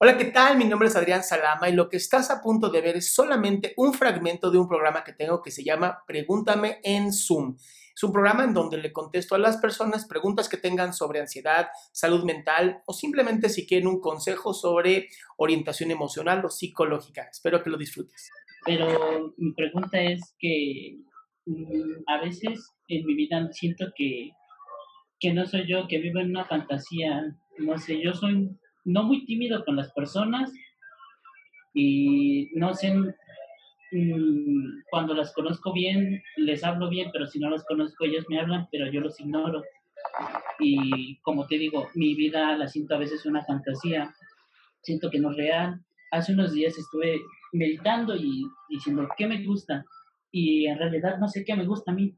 Hola, 0.00 0.16
¿qué 0.16 0.26
tal? 0.26 0.56
Mi 0.56 0.64
nombre 0.64 0.86
es 0.86 0.94
Adrián 0.94 1.24
Salama 1.24 1.68
y 1.68 1.72
lo 1.72 1.88
que 1.88 1.96
estás 1.96 2.30
a 2.30 2.40
punto 2.40 2.70
de 2.70 2.80
ver 2.80 2.96
es 2.96 3.12
solamente 3.12 3.74
un 3.76 3.92
fragmento 3.92 4.48
de 4.52 4.56
un 4.56 4.68
programa 4.68 5.02
que 5.02 5.12
tengo 5.12 5.42
que 5.42 5.50
se 5.50 5.64
llama 5.64 6.04
Pregúntame 6.06 6.78
en 6.84 7.12
Zoom. 7.12 7.56
Es 7.96 8.04
un 8.04 8.12
programa 8.12 8.44
en 8.44 8.54
donde 8.54 8.76
le 8.76 8.92
contesto 8.92 9.34
a 9.34 9.38
las 9.38 9.56
personas 9.56 10.06
preguntas 10.06 10.48
que 10.48 10.56
tengan 10.56 10.94
sobre 10.94 11.18
ansiedad, 11.18 11.66
salud 11.90 12.22
mental 12.22 12.80
o 12.86 12.92
simplemente 12.92 13.48
si 13.48 13.66
quieren 13.66 13.88
un 13.88 14.00
consejo 14.00 14.54
sobre 14.54 15.08
orientación 15.36 15.90
emocional 15.90 16.44
o 16.44 16.48
psicológica. 16.48 17.28
Espero 17.28 17.60
que 17.60 17.70
lo 17.70 17.76
disfrutes. 17.76 18.30
Pero 18.64 19.34
mi 19.36 19.52
pregunta 19.52 20.00
es 20.00 20.20
que 20.38 20.96
mm, 21.46 22.04
a 22.06 22.20
veces 22.20 22.70
en 22.86 23.04
mi 23.04 23.16
vida 23.16 23.48
siento 23.50 23.86
que, 23.96 24.30
que 25.18 25.32
no 25.32 25.44
soy 25.44 25.68
yo, 25.68 25.88
que 25.88 25.98
vivo 25.98 26.20
en 26.20 26.30
una 26.30 26.44
fantasía. 26.44 27.36
No 27.58 27.76
sé, 27.78 28.00
yo 28.00 28.14
soy 28.14 28.56
no 28.88 29.02
muy 29.02 29.26
tímido 29.26 29.64
con 29.64 29.76
las 29.76 29.92
personas 29.92 30.50
y 31.74 32.48
no 32.54 32.74
sé, 32.74 32.94
mm, 32.94 34.82
cuando 34.90 35.14
las 35.14 35.32
conozco 35.34 35.74
bien, 35.74 36.22
les 36.36 36.64
hablo 36.64 36.88
bien, 36.88 37.10
pero 37.12 37.26
si 37.26 37.38
no 37.38 37.50
las 37.50 37.64
conozco, 37.66 38.06
ellos 38.06 38.24
me 38.30 38.40
hablan, 38.40 38.66
pero 38.72 38.90
yo 38.90 39.00
los 39.00 39.20
ignoro. 39.20 39.62
Y 40.58 41.18
como 41.18 41.46
te 41.46 41.58
digo, 41.58 41.88
mi 41.94 42.14
vida 42.14 42.56
la 42.56 42.66
siento 42.66 42.94
a 42.94 42.98
veces 42.98 43.26
una 43.26 43.44
fantasía, 43.44 44.14
siento 44.80 45.10
que 45.10 45.18
no 45.18 45.32
es 45.32 45.36
real. 45.36 45.84
Hace 46.10 46.32
unos 46.32 46.52
días 46.52 46.78
estuve 46.78 47.20
meditando 47.52 48.16
y 48.16 48.46
diciendo 48.70 49.06
qué 49.18 49.26
me 49.26 49.44
gusta 49.44 49.84
y 50.32 50.66
en 50.66 50.78
realidad 50.78 51.18
no 51.18 51.28
sé 51.28 51.44
qué 51.44 51.54
me 51.54 51.66
gusta 51.66 51.90
a 51.90 51.94
mí. 51.94 52.14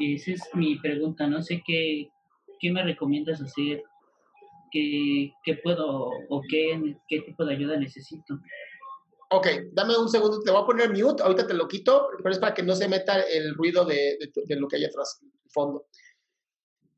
Esa 0.00 0.32
es 0.32 0.42
mi 0.54 0.76
pregunta, 0.80 1.28
no 1.28 1.40
sé 1.40 1.62
qué, 1.64 2.08
qué 2.58 2.72
me 2.72 2.82
recomiendas 2.82 3.40
hacer 3.40 3.84
qué, 4.74 5.60
puedo 5.62 6.10
o 6.28 6.42
qué, 6.50 6.96
qué 7.08 7.20
tipo 7.20 7.44
de 7.44 7.54
ayuda 7.54 7.76
necesito. 7.76 8.34
Ok, 9.30 9.46
dame 9.72 9.96
un 9.96 10.08
segundo, 10.08 10.40
te 10.40 10.50
voy 10.50 10.62
a 10.62 10.66
poner 10.66 10.90
mute, 10.90 11.22
ahorita 11.22 11.46
te 11.46 11.54
lo 11.54 11.66
quito, 11.66 12.08
pero 12.18 12.30
es 12.30 12.38
para 12.38 12.54
que 12.54 12.62
no 12.62 12.74
se 12.74 12.88
meta 12.88 13.20
el 13.20 13.54
ruido 13.54 13.84
de, 13.84 14.18
de, 14.46 14.56
lo 14.56 14.68
que 14.68 14.76
hay 14.76 14.84
atrás, 14.84 15.20
el 15.22 15.50
fondo. 15.50 15.86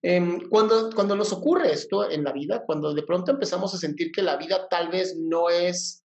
Em, 0.03 0.49
cuando, 0.49 0.91
cuando 0.95 1.17
nos 1.17 1.33
ocurre 1.33 1.73
esto 1.73 2.11
en 2.11 2.25
la 2.25 2.33
vida, 2.33 2.65
cuando 2.67 2.95
de 2.95 3.03
pronto 3.03 3.31
empezamos 3.31 3.75
a 3.75 3.79
sentir 3.79 4.13
que 4.13 4.23
la 4.23 4.37
vida 4.37 4.69
tal 4.69 4.89
vez 4.89 5.17
no 5.19 5.49
es, 5.51 6.05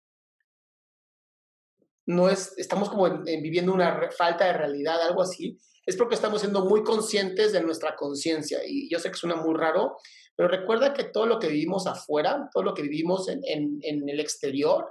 no 2.05 2.29
es, 2.29 2.53
estamos 2.57 2.89
como 2.89 3.23
viviendo 3.23 3.73
una 3.73 4.09
falta 4.11 4.45
de 4.45 4.53
realidad, 4.53 5.01
algo 5.01 5.21
así, 5.21 5.57
es 5.85 5.95
porque 5.95 6.15
estamos 6.15 6.41
siendo 6.41 6.65
muy 6.65 6.83
conscientes 6.83 7.53
de 7.53 7.61
nuestra 7.61 7.95
conciencia. 7.95 8.59
Y 8.65 8.89
yo 8.89 8.99
sé 8.99 9.09
que 9.09 9.17
suena 9.17 9.37
muy 9.37 9.55
raro, 9.55 9.97
pero 10.37 10.49
recuerda 10.49 10.93
que 10.93 11.05
todo 11.05 11.25
lo 11.25 11.39
que 11.39 11.47
vivimos 11.47 11.87
afuera, 11.87 12.47
todo 12.53 12.63
lo 12.63 12.75
que 12.75 12.83
vivimos 12.83 13.27
en, 13.27 13.41
en, 13.43 14.07
el 14.07 14.19
exterior, 14.19 14.87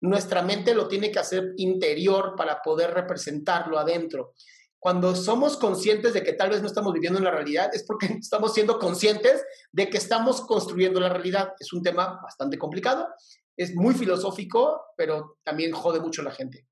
nuestra 0.00 0.42
mente 0.42 0.76
lo 0.76 0.86
tiene 0.86 1.10
que 1.10 1.18
hacer 1.18 1.54
interior 1.56 2.34
para 2.36 2.62
poder 2.62 2.94
representarlo 2.94 3.80
adentro. 3.80 4.34
Cuando 4.78 5.16
somos 5.16 5.56
conscientes 5.56 6.14
de 6.14 6.22
que 6.22 6.34
tal 6.34 6.50
vez 6.50 6.60
no 6.60 6.68
estamos 6.68 6.92
viviendo 6.92 7.18
en 7.18 7.24
la 7.24 7.32
realidad, 7.32 7.68
es 7.74 7.82
porque 7.82 8.06
estamos 8.20 8.54
siendo 8.54 8.78
conscientes 8.78 9.44
de 9.72 9.90
que 9.90 9.98
estamos 9.98 10.42
construyendo 10.42 11.00
la 11.00 11.08
realidad. 11.08 11.54
Es 11.58 11.72
un 11.72 11.82
tema 11.82 12.20
bastante 12.22 12.56
complicado, 12.56 13.08
es 13.56 13.74
muy 13.74 13.92
filosófico, 13.92 14.92
pero 14.96 15.38
también 15.42 15.72
jode 15.72 15.98
mucho 15.98 16.22
a 16.22 16.26
la 16.26 16.30
gente. 16.30 16.64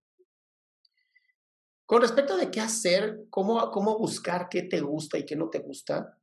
Con 1.85 2.01
respecto 2.01 2.37
de 2.37 2.49
qué 2.49 2.61
hacer, 2.61 3.25
cómo, 3.29 3.73
cómo 3.73 3.99
buscar 3.99 4.49
qué 4.49 4.63
te 4.63 4.81
gusta 4.81 5.19
y 5.19 5.27
qué 5.27 5.35
no 5.35 5.51
te 5.51 5.59
gusta, 5.59 6.17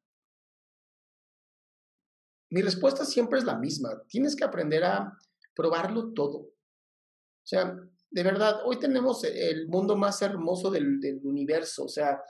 mi 2.51 2.61
respuesta 2.61 3.05
siempre 3.05 3.39
es 3.39 3.45
la 3.45 3.57
misma. 3.57 4.03
Tienes 4.07 4.35
que 4.35 4.43
aprender 4.43 4.83
a 4.83 5.17
probarlo 5.55 6.13
todo. 6.13 6.37
O 6.37 7.45
sea, 7.45 7.75
de 8.09 8.23
verdad, 8.23 8.61
hoy 8.65 8.77
tenemos 8.77 9.23
el 9.23 9.67
mundo 9.67 9.95
más 9.95 10.21
hermoso 10.21 10.69
del, 10.69 10.99
universo. 11.23 11.85
O 11.85 11.87
sea, 11.87 12.21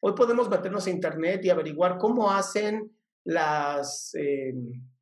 hoy 0.00 0.14
podemos 0.14 0.48
meternos 0.48 0.86
a 0.86 0.90
internet 0.90 1.44
y 1.44 1.50
averiguar 1.50 1.98
cómo 1.98 2.30
hacen 2.30 2.98
las, 3.24 4.14
eh, 4.14 4.54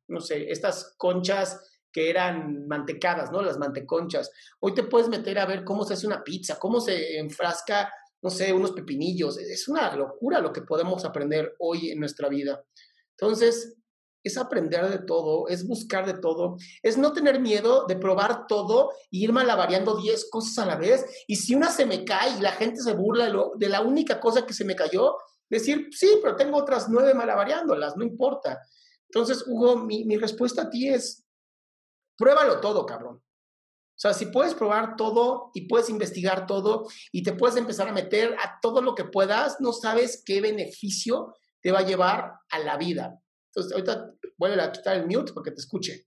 no 0.09 0.19
sé, 0.19 0.51
estas 0.51 0.93
conchas 0.97 1.71
que 1.91 2.09
eran 2.09 2.67
mantecadas, 2.67 3.31
¿no? 3.31 3.41
Las 3.41 3.57
manteconchas. 3.57 4.29
Hoy 4.59 4.73
te 4.73 4.83
puedes 4.83 5.07
meter 5.07 5.39
a 5.39 5.45
ver 5.45 5.63
cómo 5.63 5.85
se 5.85 5.93
hace 5.93 6.05
una 6.05 6.21
pizza, 6.21 6.59
cómo 6.59 6.81
se 6.81 7.17
enfrasca, 7.17 7.89
no 8.21 8.29
sé, 8.29 8.51
unos 8.51 8.73
pepinillos. 8.73 9.37
Es 9.37 9.69
una 9.69 9.95
locura 9.95 10.41
lo 10.41 10.51
que 10.51 10.63
podemos 10.63 11.05
aprender 11.05 11.55
hoy 11.59 11.91
en 11.91 11.99
nuestra 11.99 12.27
vida. 12.27 12.61
Entonces, 13.11 13.77
es 14.25 14.37
aprender 14.37 14.89
de 14.89 14.97
todo, 14.97 15.47
es 15.47 15.67
buscar 15.67 16.05
de 16.05 16.19
todo, 16.19 16.57
es 16.81 16.97
no 16.97 17.13
tener 17.13 17.39
miedo 17.39 17.85
de 17.85 17.95
probar 17.95 18.47
todo 18.47 18.91
y 19.11 19.23
ir 19.23 19.31
malavariando 19.31 19.95
10 19.95 20.29
cosas 20.31 20.57
a 20.59 20.65
la 20.65 20.75
vez. 20.75 21.05
Y 21.27 21.35
si 21.35 21.53
una 21.53 21.69
se 21.69 21.85
me 21.85 22.03
cae 22.03 22.37
y 22.37 22.41
la 22.41 22.51
gente 22.51 22.81
se 22.81 22.93
burla 22.93 23.31
de 23.55 23.69
la 23.69 23.81
única 23.81 24.19
cosa 24.19 24.45
que 24.45 24.53
se 24.53 24.65
me 24.65 24.75
cayó, 24.75 25.15
decir, 25.47 25.89
sí, 25.91 26.19
pero 26.21 26.35
tengo 26.35 26.57
otras 26.57 26.89
nueve 26.89 27.13
malavariándolas, 27.13 27.95
no 27.95 28.03
importa. 28.03 28.59
Entonces, 29.07 29.45
Hugo, 29.47 29.77
mi, 29.77 30.03
mi 30.05 30.17
respuesta 30.17 30.63
a 30.63 30.69
ti 30.69 30.89
es, 30.89 31.23
pruébalo 32.17 32.59
todo, 32.59 32.85
cabrón. 32.85 33.17
O 33.17 33.97
sea, 33.97 34.13
si 34.13 34.25
puedes 34.25 34.55
probar 34.55 34.97
todo 34.97 35.51
y 35.53 35.67
puedes 35.67 35.89
investigar 35.89 36.47
todo 36.47 36.87
y 37.13 37.23
te 37.23 37.31
puedes 37.31 37.55
empezar 37.55 37.87
a 37.87 37.93
meter 37.93 38.35
a 38.43 38.59
todo 38.59 38.81
lo 38.81 38.93
que 38.95 39.05
puedas, 39.05 39.61
no 39.61 39.71
sabes 39.71 40.21
qué 40.25 40.41
beneficio 40.41 41.33
te 41.61 41.71
va 41.71 41.79
a 41.79 41.85
llevar 41.85 42.33
a 42.49 42.59
la 42.59 42.75
vida. 42.75 43.21
Entonces, 43.55 43.71
ahorita 43.71 44.13
vuelve 44.37 44.61
a 44.61 44.71
quitar 44.71 44.97
el 44.97 45.05
mute 45.05 45.31
para 45.31 45.45
que 45.45 45.51
te 45.51 45.61
escuche. 45.61 46.05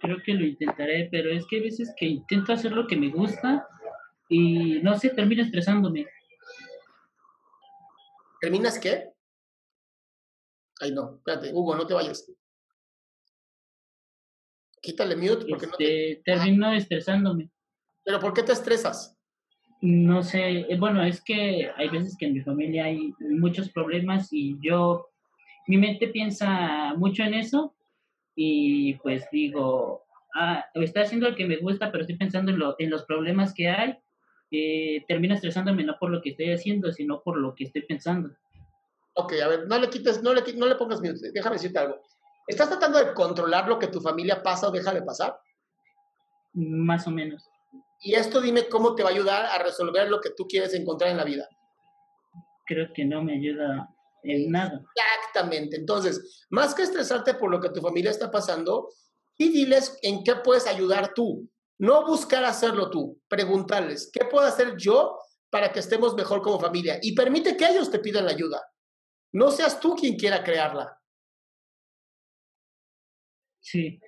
Creo 0.00 0.16
que 0.24 0.34
lo 0.34 0.44
intentaré, 0.44 1.08
pero 1.12 1.30
es 1.30 1.46
que 1.46 1.56
hay 1.56 1.62
veces 1.62 1.94
que 1.96 2.06
intento 2.06 2.52
hacer 2.52 2.72
lo 2.72 2.88
que 2.88 2.96
me 2.96 3.10
gusta 3.10 3.68
y 4.28 4.80
no 4.82 4.98
sé, 4.98 5.10
termino 5.10 5.42
estresándome. 5.44 6.06
¿Terminas 8.40 8.80
qué? 8.80 9.12
Ay, 10.80 10.90
no, 10.90 11.16
espérate, 11.16 11.52
Hugo, 11.52 11.76
no 11.76 11.86
te 11.86 11.94
vayas. 11.94 12.28
Quítale 14.80 15.14
mute 15.14 15.46
porque 15.48 15.68
no 15.68 15.76
te... 15.76 16.12
Este, 16.12 16.22
termino 16.24 16.72
estresándome. 16.72 17.52
¿Pero 18.02 18.18
por 18.18 18.32
qué 18.32 18.42
te 18.42 18.50
estresas? 18.50 19.11
No 19.82 20.22
sé, 20.22 20.60
eh, 20.60 20.76
bueno, 20.78 21.02
es 21.02 21.20
que 21.20 21.68
hay 21.76 21.88
veces 21.88 22.16
que 22.16 22.26
en 22.26 22.34
mi 22.34 22.40
familia 22.40 22.84
hay 22.84 23.12
muchos 23.18 23.68
problemas 23.68 24.32
y 24.32 24.56
yo, 24.60 25.08
mi 25.66 25.76
mente 25.76 26.06
piensa 26.06 26.94
mucho 26.94 27.24
en 27.24 27.34
eso 27.34 27.74
y 28.36 28.94
pues 28.98 29.26
digo, 29.32 30.04
ah, 30.36 30.64
estoy 30.74 31.02
haciendo 31.02 31.28
lo 31.28 31.34
que 31.34 31.46
me 31.46 31.56
gusta, 31.56 31.90
pero 31.90 32.02
estoy 32.02 32.16
pensando 32.16 32.52
en, 32.52 32.60
lo, 32.60 32.76
en 32.78 32.90
los 32.90 33.02
problemas 33.06 33.52
que 33.52 33.70
hay, 33.70 33.98
eh, 34.52 35.04
termino 35.08 35.34
estresándome 35.34 35.82
no 35.82 35.98
por 35.98 36.10
lo 36.10 36.22
que 36.22 36.30
estoy 36.30 36.52
haciendo, 36.52 36.92
sino 36.92 37.20
por 37.20 37.36
lo 37.36 37.52
que 37.56 37.64
estoy 37.64 37.82
pensando. 37.82 38.30
Ok, 39.14 39.32
a 39.44 39.48
ver, 39.48 39.66
no 39.66 39.80
le 39.80 39.90
quites, 39.90 40.22
no 40.22 40.32
le, 40.32 40.44
no 40.54 40.66
le 40.66 40.76
pongas 40.76 41.00
miedo, 41.00 41.16
déjame 41.34 41.56
decirte 41.56 41.80
algo. 41.80 42.00
¿Estás 42.46 42.68
tratando 42.68 43.04
de 43.04 43.14
controlar 43.14 43.66
lo 43.66 43.80
que 43.80 43.88
tu 43.88 44.00
familia 44.00 44.44
pasa 44.44 44.68
o 44.68 44.70
deja 44.70 44.94
de 44.94 45.02
pasar? 45.02 45.36
Más 46.52 47.04
o 47.08 47.10
menos. 47.10 47.51
Y 48.02 48.14
esto 48.14 48.40
dime 48.40 48.68
cómo 48.68 48.94
te 48.94 49.02
va 49.02 49.10
a 49.10 49.12
ayudar 49.12 49.46
a 49.46 49.62
resolver 49.62 50.08
lo 50.08 50.20
que 50.20 50.30
tú 50.30 50.46
quieres 50.46 50.74
encontrar 50.74 51.10
en 51.10 51.16
la 51.16 51.24
vida. 51.24 51.48
Creo 52.66 52.92
que 52.92 53.04
no 53.04 53.22
me 53.22 53.34
ayuda 53.34 53.88
en 54.24 54.50
nada. 54.50 54.82
Exactamente. 54.94 55.76
Entonces, 55.76 56.44
más 56.50 56.74
que 56.74 56.82
estresarte 56.82 57.34
por 57.34 57.50
lo 57.50 57.60
que 57.60 57.70
tu 57.70 57.80
familia 57.80 58.10
está 58.10 58.30
pasando, 58.30 58.88
y 59.38 59.48
diles 59.50 59.98
en 60.02 60.22
qué 60.24 60.36
puedes 60.36 60.66
ayudar 60.66 61.14
tú. 61.14 61.48
No 61.78 62.06
buscar 62.06 62.44
hacerlo 62.44 62.90
tú, 62.90 63.20
preguntarles, 63.28 64.10
¿qué 64.12 64.24
puedo 64.24 64.46
hacer 64.46 64.76
yo 64.76 65.18
para 65.50 65.72
que 65.72 65.80
estemos 65.80 66.14
mejor 66.14 66.42
como 66.42 66.60
familia? 66.60 66.98
Y 67.02 67.14
permite 67.14 67.56
que 67.56 67.66
ellos 67.66 67.90
te 67.90 67.98
pidan 67.98 68.26
la 68.26 68.32
ayuda. 68.32 68.62
No 69.32 69.50
seas 69.50 69.80
tú 69.80 69.96
quien 69.96 70.16
quiera 70.16 70.44
crearla. 70.44 70.96
Sí. 73.60 73.98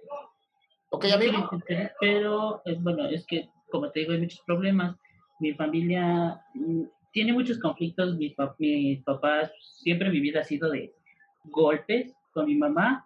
Ok, 0.91 1.07
amigo. 1.07 1.51
Pero, 1.99 2.63
es, 2.65 2.81
bueno, 2.81 3.09
es 3.09 3.27
que 3.27 3.49
como 3.75 3.91
te 3.91 4.01
digo, 4.01 4.13
hay 4.13 4.21
muchos 4.21 4.41
problemas. 4.47 4.95
Mi 5.41 5.53
familia 5.53 6.41
mm, 6.55 6.85
tiene 7.13 7.33
muchos 7.33 7.59
conflictos. 7.59 8.17
Mis, 8.17 8.33
papás, 9.03 9.51
siempre 9.83 10.11
mi 10.11 10.21
vida 10.21 10.41
ha 10.41 10.45
sido 10.45 10.71
de 10.71 10.95
golpes 11.47 12.15
con 12.33 12.47
mi 12.47 12.55
mamá 12.55 13.05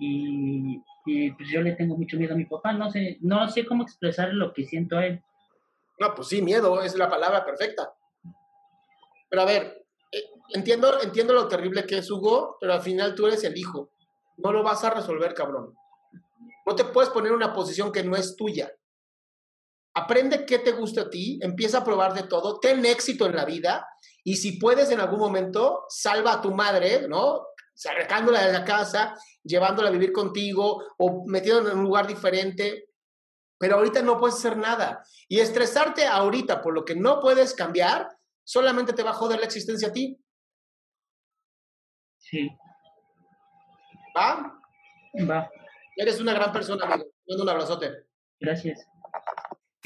y, 0.00 0.78
pues 1.04 1.50
yo 1.50 1.60
le 1.60 1.72
tengo 1.72 1.94
mucho 1.94 2.16
miedo 2.16 2.32
a 2.32 2.38
mi 2.38 2.46
papá. 2.46 2.72
No 2.72 2.90
sé, 2.90 3.18
no 3.20 3.46
sé 3.48 3.66
cómo 3.66 3.82
expresar 3.82 4.32
lo 4.32 4.54
que 4.54 4.64
siento 4.64 4.96
a 4.96 5.04
él. 5.04 5.22
No, 6.00 6.14
pues 6.14 6.28
sí, 6.28 6.40
miedo 6.40 6.80
es 6.80 6.96
la 6.96 7.10
palabra 7.10 7.44
perfecta. 7.44 7.92
Pero 9.28 9.42
a 9.42 9.44
ver, 9.44 9.84
eh, 10.10 10.24
entiendo, 10.54 11.02
entiendo 11.02 11.34
lo 11.34 11.48
terrible 11.48 11.84
que 11.84 11.98
es 11.98 12.10
Hugo, 12.10 12.56
pero 12.58 12.72
al 12.72 12.80
final 12.80 13.14
tú 13.14 13.26
eres 13.26 13.44
el 13.44 13.58
hijo. 13.58 13.90
No 14.38 14.52
lo 14.52 14.62
vas 14.62 14.82
a 14.84 14.90
resolver, 14.94 15.34
cabrón. 15.34 15.74
No 16.64 16.74
te 16.74 16.84
puedes 16.84 17.10
poner 17.10 17.30
en 17.30 17.36
una 17.36 17.52
posición 17.52 17.92
que 17.92 18.02
no 18.02 18.16
es 18.16 18.36
tuya 18.36 18.72
aprende 19.98 20.44
qué 20.46 20.58
te 20.58 20.72
gusta 20.72 21.02
a 21.02 21.10
ti, 21.10 21.38
empieza 21.42 21.78
a 21.78 21.84
probar 21.84 22.14
de 22.14 22.24
todo, 22.24 22.58
ten 22.60 22.84
éxito 22.84 23.26
en 23.26 23.36
la 23.36 23.44
vida 23.44 23.86
y 24.28 24.36
si 24.36 24.58
puedes 24.58 24.90
en 24.90 25.00
algún 25.00 25.20
momento, 25.20 25.84
salva 25.88 26.34
a 26.34 26.40
tu 26.42 26.52
madre, 26.52 27.08
¿no? 27.08 27.46
Sacándola 27.74 28.46
de 28.46 28.52
la 28.52 28.64
casa, 28.64 29.14
llevándola 29.42 29.88
a 29.88 29.92
vivir 29.92 30.12
contigo 30.12 30.84
o 30.98 31.24
metiéndola 31.26 31.72
en 31.72 31.78
un 31.78 31.84
lugar 31.84 32.06
diferente. 32.06 32.90
Pero 33.58 33.76
ahorita 33.76 34.02
no 34.02 34.18
puedes 34.18 34.36
hacer 34.36 34.56
nada. 34.56 35.02
Y 35.28 35.40
estresarte 35.40 36.06
ahorita 36.06 36.60
por 36.60 36.74
lo 36.74 36.84
que 36.84 36.94
no 36.94 37.20
puedes 37.20 37.54
cambiar, 37.54 38.08
solamente 38.44 38.92
te 38.92 39.02
va 39.02 39.10
a 39.10 39.14
joder 39.14 39.38
la 39.38 39.46
existencia 39.46 39.88
a 39.88 39.92
ti. 39.92 40.22
Sí. 42.18 42.50
¿Va? 44.14 44.60
Va. 45.28 45.50
Eres 45.96 46.20
una 46.20 46.34
gran 46.34 46.52
persona, 46.52 46.84
amigo. 46.84 47.04
Te 47.04 47.32
mando 47.32 47.44
un 47.44 47.48
abrazote. 47.48 48.08
Gracias. 48.38 48.86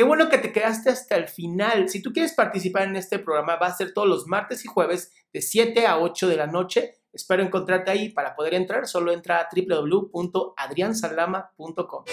Qué 0.03 0.09
bueno 0.09 0.29
que 0.29 0.39
te 0.39 0.51
quedaste 0.51 0.91
hasta 0.91 1.15
el 1.15 1.29
final. 1.29 1.89
Si 1.89 2.03
tú 2.03 2.13
quieres 2.13 2.33
participar 2.33 2.89
en 2.89 2.97
este 2.97 3.21
programa, 3.21 3.55
va 3.55 3.69
a 3.69 3.77
ser 3.77 3.95
todos 3.95 4.09
los 4.09 4.27
martes 4.27 4.65
y 4.65 4.67
jueves 4.67 5.13
de 5.33 5.41
7 5.41 5.87
a 5.87 6.01
8 6.01 6.27
de 6.27 6.37
la 6.37 6.49
noche. 6.49 6.97
Espero 7.13 7.45
encontrarte 7.45 7.93
ahí. 7.93 8.09
Para 8.09 8.35
poder 8.35 8.55
entrar, 8.55 8.89
solo 8.89 9.13
entra 9.13 9.39
a 9.39 9.49
www.adriansalama.com. 9.55 12.05